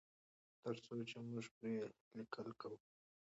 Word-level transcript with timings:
تر 0.61 0.75
څو 0.85 0.95
چې 1.09 1.17
موږ 1.27 1.45
پرې 1.55 1.75
لیکل 2.17 2.47
کوو. 2.61 2.77